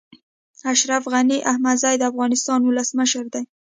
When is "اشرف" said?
0.71-1.03